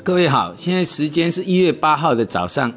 [0.00, 2.72] 各位好，现在时间是一月八号的早上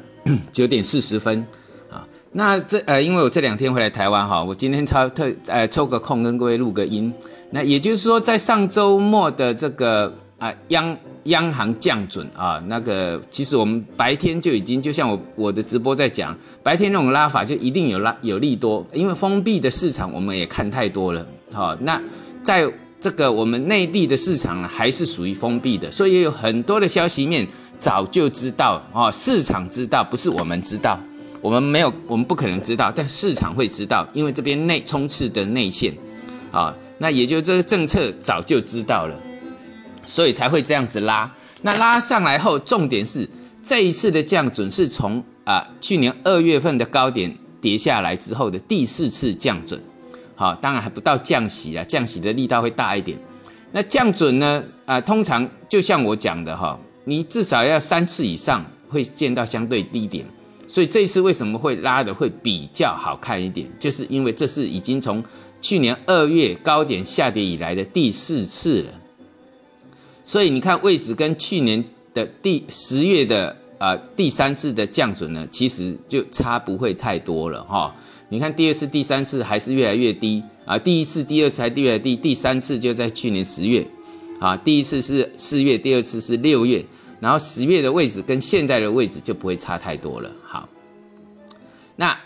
[0.52, 1.44] 九点四十分
[1.90, 2.06] 啊。
[2.32, 7.10] 那这呃，因为我这两天回来台湾哈，我今天超特呃抽个空跟各位录个音。
[7.50, 10.94] 那也就是说，在上周末的这个啊央
[11.24, 21.26] 央行降准啊，那个其实我们白天就已经就像我我的直播在讲，白天那种拉法就一定有拉有利多，因为封闭的市场我们也看太多了。
[21.50, 21.98] 好，那
[22.42, 22.70] 在
[23.06, 27.46] 这个我们内地的市场，还是属于封闭的，所以有很多的消息面
[27.78, 30.98] 早就知道哦，市场知道，不是我们知道，
[31.40, 35.94] 我们没有，我们不可能知道，但市场会知道，因为这边内充斥的内线，
[36.50, 39.14] 啊，那也就这个政策早就知道了，
[40.04, 41.32] 所以才会这样子拉。
[41.62, 43.28] 那拉上来后，重点是
[43.62, 49.80] 这一次的降准是从啊去年二月份的高点跌下来之后的第四次降准。
[50.36, 53.18] 好，当然还不到降息啊，降息的力道会大一点。
[53.72, 54.62] 那降准呢？
[54.84, 60.24] 啊，通常就像我讲的哈，你至少要三次以上会见到相对低点。
[60.68, 63.66] 所以这一次为什么会拉的会比较好看一点？
[63.80, 65.24] 就是因为这是已经从
[65.60, 68.90] 去年二月高点下跌以来的第四次了。
[70.22, 77.94] 所以你看位置跟去年的第十月的啊第三次的降准呢，其实就差不会太多了哈。
[78.28, 80.76] 你看第二次、第三次还是越来越低啊！
[80.76, 83.86] 第一次、第二次还越来越低，第三次就在去年十月，
[84.40, 86.84] 啊，第一次是四月，第二次是六月，
[87.20, 90.28] 然后十月的位置跟现在的位置就不会差太多了。
[90.42, 90.68] 好，
[91.94, 92.18] 那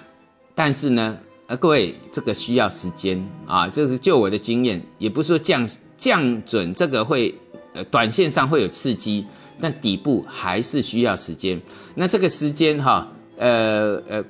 [0.55, 7.35] 但是呢，呃，各位这个需要时间啊，这是就我的经验，也不是说降降准这个会
[7.75, 9.27] 呃短线上会有刺激，
[9.61, 11.61] 但底部还是需要时间。
[11.95, 14.25] 那这个时间哈，呃呃。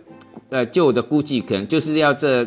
[0.48, 2.44] 呃，就我的估计，可能就是要这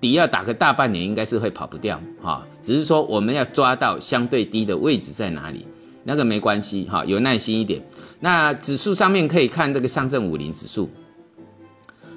[0.00, 2.46] 底要打个大半年，应该是会跑不掉哈。
[2.62, 5.66] 只是说我们要抓到相对低的位置在哪里，
[6.04, 7.82] 那个没关系哈，有耐心一点。
[8.20, 10.90] 那指数上面可以看这个上证五零指数，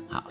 [0.10, 0.24] 好，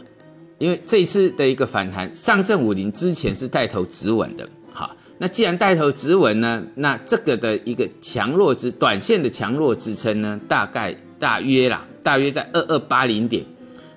[0.58, 13.42] 因为这一次的一个反弹，上证五零之前是带头止稳的，哈，那既然带头止稳呢，那这个的一个强弱支短线的强弱支撑呢，大概大约啦，大约在二二八零点。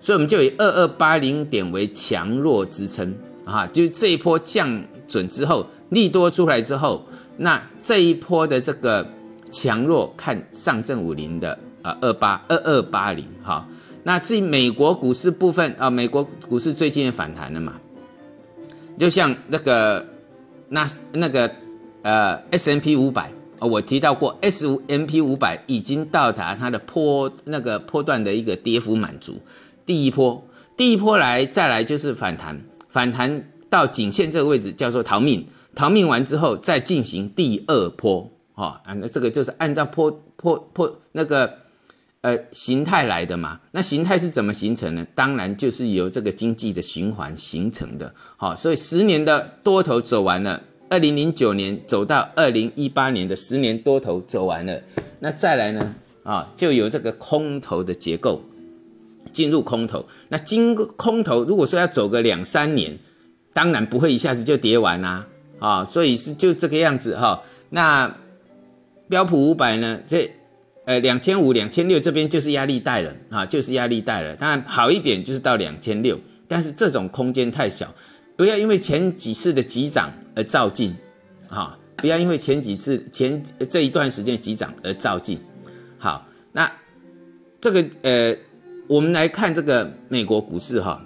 [0.04, 3.16] 所以我们就以二二八零点为强弱支撑
[3.46, 7.06] 啊，就是这一波降准之后，利多出来之后，
[7.38, 9.08] 那这一波的这个
[9.50, 13.66] 强弱看上证五零的啊二八二二八零哈。
[14.04, 17.80] 那至于美国股市部分啊，美国股市最近也反弹了嘛，
[18.98, 20.06] 就像那个
[20.68, 21.50] 那那个
[22.02, 29.40] 呃 S M P 五百啊，我提到过 S 五 M P 五百已经到达它的波那个波段的一个跌幅满足。
[29.86, 35.46] 第一波，第一波来，再来就是反弹，反弹到颈线这个位置叫做逃命，
[35.76, 41.60] 逃命完之后再进行第二波，哈啊，那这个就是按照波波波那个
[42.22, 43.60] 呃形态来的嘛。
[43.72, 45.06] 那形态是怎么形成呢？
[45.14, 54.82] 当然就是由这个经济的循环形成的，好，所以十年的多头走完了，二零零九年走到二零一八年的十年多头走完了，
[55.20, 58.42] 那再来呢啊，就有这个空头的结构。
[59.34, 62.98] 进入空头，那经空头，如果说要走个两三年，
[63.52, 65.28] 当然不会一下子就跌完啦，
[65.60, 67.42] 啊，所以是就这个样子哈。
[67.70, 68.16] 那
[69.10, 70.32] 标普五百呢，这
[70.86, 74.36] 呃两千五、两千六这边就是压力带了啊，就是压力带了。
[74.36, 76.18] 当然好一点就是到两千六，
[76.48, 77.94] 但是这种空间太小，
[78.38, 80.96] 不要因为前几次的急涨而照进，
[81.50, 85.40] 啊，不要因为前几次前这一段时间急涨而照进。
[85.98, 86.72] 好，那
[87.60, 88.36] 这个呃。
[88.94, 91.02] 我们来看这个美国股市哈，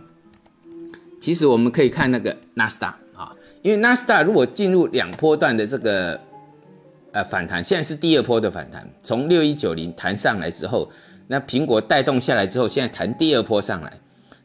[1.21, 6.19] 其实我们可以看那个纳斯达啊，因为纳斯达如果进入两波段的这个
[7.13, 10.91] 呃反弹，现在是第二波的反弹，从六一九零弹上来之后，
[11.27, 13.93] 那苹果带动下来之后，现在弹第二波上来，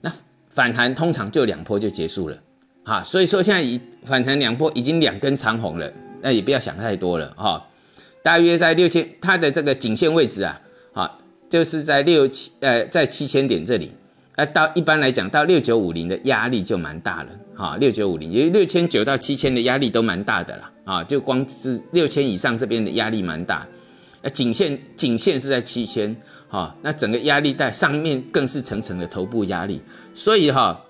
[0.00, 0.12] 那
[0.48, 2.38] 反弹通常就两波就结束了
[2.84, 7.66] 啊，所以说现在已反弹两波已经两根长红了，那也不要想太多了哈，
[8.22, 10.60] 大约在六千它的这个颈线位置啊，
[10.92, 11.18] 好。
[11.52, 13.92] 就是在六七呃，在七千点这里，
[14.36, 23.68] 呃，到一般来讲到六九五零的压力就蛮大了，哈，六九五零，因为六千九到七千的压力都蛮大的啦，啊，就光是六千以上这边的压力蛮大，
[24.22, 26.16] 呃，颈线颈线是在七千，
[26.48, 29.78] 哈，那整个压力带上面更是层层的头部压力，
[30.14, 30.82] 所以哈，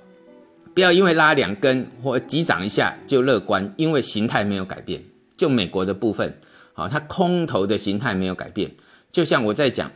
[0.74, 5.02] 不要因为拉两根或急涨一下就乐观，因为形态没有改变，
[5.36, 6.32] 就美国的部分，
[6.72, 8.70] 好，它空头的形态没有改变，
[9.10, 9.90] 就像我在讲。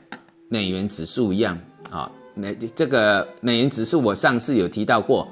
[0.48, 1.58] 美元指数一样
[1.90, 5.28] 啊，美这个美元指数我上次有提到过，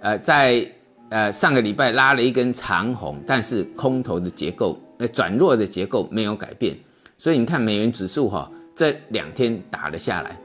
[0.00, 0.66] 呃，在
[1.08, 6.76] 呃上个礼拜拉了一根长红，但是空头的结构，呃转弱的结构没有改变，
[7.16, 10.38] 所以你看美元指数哈，这两天打了下来，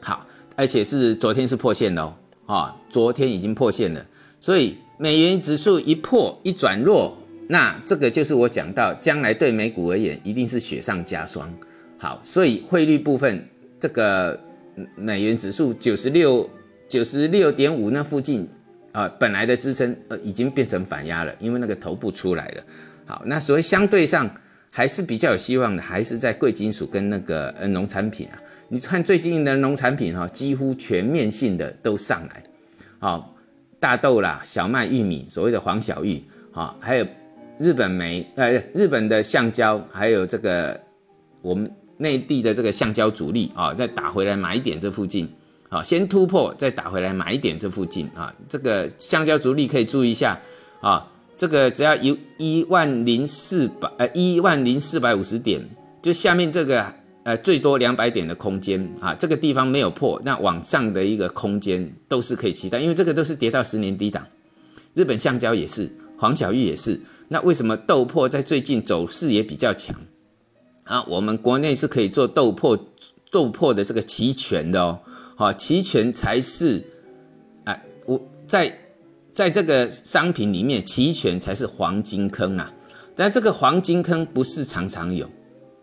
[0.00, 0.26] 好，
[0.56, 2.14] 而且是昨天是破线的哦，
[2.46, 4.04] 啊，昨天已经破线了，
[4.40, 7.16] 所以美元指数一破一转弱，
[7.48, 11.52] 那这个就是我讲到将来对美股而言一定是雪上加霜。
[12.02, 14.38] 好，所以汇率部分这个
[14.96, 16.50] 美元指数九十六
[16.88, 18.48] 九十六点五那附近
[18.90, 22.62] 啊，本来的支撑呃已经变成反压了，因为那个头部出来了。
[23.06, 24.28] 好，那所谓相对上。
[24.74, 28.42] 还是比较有希望的，还是在贵金属跟那个呃农产品啊。
[28.68, 32.42] 你看最近的农产品哈，几乎全面性的都上来，
[32.98, 33.36] 好，
[33.78, 37.06] 大豆啦、小麦、玉米，所谓的黄小玉，好，还有
[37.58, 40.80] 日本煤，呃，日本的橡胶，还有这个
[41.42, 41.70] 我们
[42.02, 45.26] 内地的这个橡胶主力啊，再打回来买一点这附近，
[45.70, 50.38] 啊，先突破再打回来买一点这附近啊，这个橡胶主力可以注意一下
[50.80, 51.08] 啊。
[51.34, 55.60] 这个只要一一万零四百呃一万零四百五十点，
[56.02, 56.86] 就下面这个
[57.24, 64.24] 呃最多两百点的空间啊，这个地方没有破，那往上的一个空间都是可以期待，因为这个都是跌到十年低档。
[64.94, 67.00] 日本橡胶也是，黄小玉也是。
[67.28, 69.96] 那为什么豆粕在最近走势也比较强
[70.92, 71.04] 啊？
[71.08, 72.78] 我们国内是可以做豆粕
[73.30, 74.98] 豆粕的这个期权的哦，
[75.36, 76.82] 好，期权才是
[77.64, 78.78] 啊，我在。
[79.32, 82.70] 在这个商品里面，期权才是黄金坑啊！
[83.16, 85.26] 但这个黄金坑不是常常有，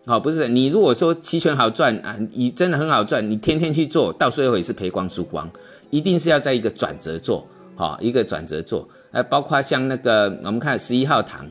[0.06, 5.50] 好，不是你如果说期权好赚啊，你真的很好赚，你天天去做到最后也是赔光输光，
[5.90, 11.44] 一定是要在一个转折做，好，一个转折做，呃，包括像那个我们看十一号糖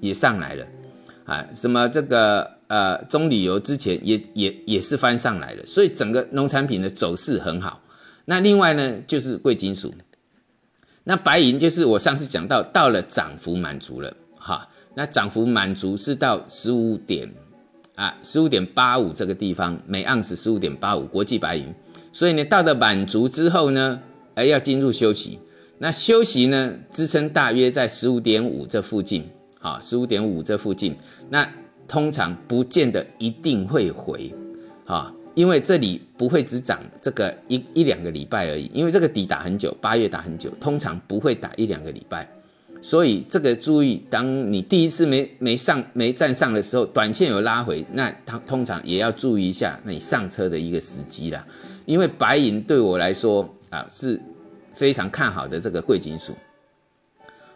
[0.00, 0.66] 也上来了，
[1.26, 7.82] 啊，什么这个呃中旅游之前也也也是翻上来了，所以整个农产品的走势很好。
[8.24, 9.92] 那另外呢，就是贵金属。
[11.04, 17.26] 那白银就是我上次讲到，到了涨幅满足了，哈，那涨幅满足是到十五点
[17.94, 21.74] 啊，十五点八五这个地方，每盎司十五点八五，国际白银。
[22.12, 23.98] 所以呢，到了满足之后呢，
[24.34, 25.38] 哎，要进入休息。
[25.78, 29.26] 那休息呢，支撑大约在十五点五这附近，
[29.60, 30.94] 啊，十五点五这附近。
[31.30, 31.48] 那
[31.88, 34.32] 通常不见得一定会回，
[34.84, 35.12] 啊。
[35.34, 42.28] 因为这里不会只涨这个一一两个礼拜而已，因为这个底打很久，八月打很久，通常不会打一两个礼拜，
[42.80, 51.46] 所以这个注意，当你第一次没没上没站上的时候，短线有拉回，那它通常也要注意一下那你上车的一个时机啦。
[51.86, 54.20] 因为白银对我来说啊是
[54.74, 56.34] 非常看好的这个贵金属，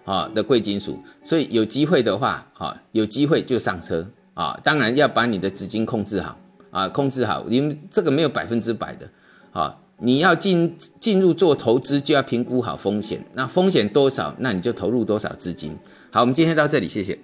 [0.05, 6.37] 啊的贵金属，所以有机会的话，哈有机会就上车啊，当然要把你的资金控制好。
[6.71, 9.07] 啊，控制好，因为这个没有百分之百的，
[9.51, 15.77] 啊，你要进进入做投资，就要评估好风险，那风险多少，那你就投入多少资金。
[16.11, 17.19] 好，我们今天到这里，谢谢。